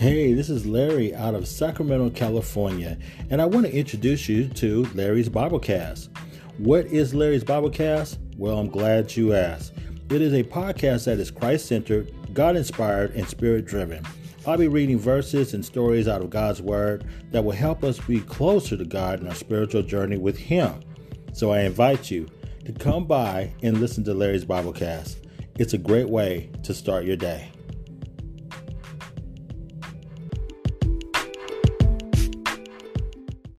Hey, 0.00 0.32
this 0.32 0.48
is 0.48 0.64
Larry 0.64 1.14
out 1.14 1.34
of 1.34 1.46
Sacramento, 1.46 2.08
California, 2.08 2.96
and 3.28 3.38
I 3.38 3.44
want 3.44 3.66
to 3.66 3.76
introduce 3.76 4.30
you 4.30 4.48
to 4.48 4.84
Larry's 4.94 5.28
Biblecast. 5.28 6.08
What 6.56 6.86
is 6.86 7.12
Larry's 7.12 7.44
Biblecast? 7.44 8.16
Well, 8.38 8.58
I'm 8.58 8.70
glad 8.70 9.14
you 9.14 9.34
asked. 9.34 9.74
It 10.08 10.22
is 10.22 10.32
a 10.32 10.42
podcast 10.42 11.04
that 11.04 11.18
is 11.18 11.30
Christ 11.30 11.66
centered, 11.66 12.14
God 12.32 12.56
inspired, 12.56 13.14
and 13.14 13.28
spirit 13.28 13.66
driven. 13.66 14.02
I'll 14.46 14.56
be 14.56 14.68
reading 14.68 14.98
verses 14.98 15.52
and 15.52 15.62
stories 15.62 16.08
out 16.08 16.22
of 16.22 16.30
God's 16.30 16.62
Word 16.62 17.04
that 17.30 17.44
will 17.44 17.52
help 17.52 17.84
us 17.84 18.00
be 18.00 18.20
closer 18.20 18.78
to 18.78 18.86
God 18.86 19.20
in 19.20 19.28
our 19.28 19.34
spiritual 19.34 19.82
journey 19.82 20.16
with 20.16 20.38
Him. 20.38 20.80
So 21.34 21.50
I 21.50 21.60
invite 21.60 22.10
you 22.10 22.26
to 22.64 22.72
come 22.72 23.04
by 23.04 23.52
and 23.62 23.80
listen 23.80 24.02
to 24.04 24.14
Larry's 24.14 24.46
Biblecast. 24.46 25.16
It's 25.58 25.74
a 25.74 25.78
great 25.78 26.08
way 26.08 26.48
to 26.62 26.72
start 26.72 27.04
your 27.04 27.16
day. 27.16 27.52